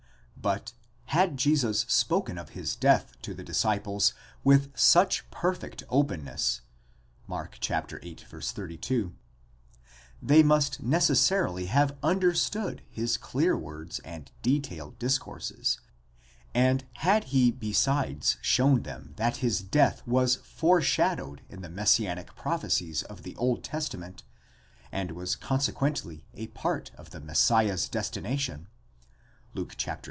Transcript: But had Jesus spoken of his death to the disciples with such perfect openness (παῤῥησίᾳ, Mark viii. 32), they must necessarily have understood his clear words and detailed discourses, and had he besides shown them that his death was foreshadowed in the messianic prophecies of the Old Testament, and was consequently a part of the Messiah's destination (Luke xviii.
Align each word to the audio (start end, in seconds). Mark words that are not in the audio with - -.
But 0.41 0.73
had 1.05 1.37
Jesus 1.37 1.81
spoken 1.81 2.39
of 2.39 2.49
his 2.57 2.75
death 2.75 3.13
to 3.21 3.35
the 3.35 3.43
disciples 3.43 4.15
with 4.43 4.75
such 4.75 5.29
perfect 5.29 5.83
openness 5.87 6.61
(παῤῥησίᾳ, 7.29 7.29
Mark 7.29 7.59
viii. 7.63 8.15
32), 8.15 9.13
they 10.19 10.41
must 10.41 10.81
necessarily 10.81 11.67
have 11.67 11.95
understood 12.01 12.81
his 12.89 13.17
clear 13.17 13.55
words 13.55 13.99
and 13.99 14.31
detailed 14.41 14.97
discourses, 14.97 15.79
and 16.55 16.85
had 16.93 17.25
he 17.25 17.51
besides 17.51 18.37
shown 18.41 18.81
them 18.81 19.13
that 19.17 19.37
his 19.37 19.59
death 19.61 20.01
was 20.07 20.37
foreshadowed 20.37 21.43
in 21.49 21.61
the 21.61 21.69
messianic 21.69 22.35
prophecies 22.35 23.03
of 23.03 23.21
the 23.21 23.35
Old 23.35 23.63
Testament, 23.63 24.23
and 24.91 25.11
was 25.11 25.35
consequently 25.35 26.25
a 26.33 26.47
part 26.47 26.89
of 26.95 27.11
the 27.11 27.19
Messiah's 27.21 27.87
destination 27.87 28.67
(Luke 29.53 29.75
xviii. 29.79 29.97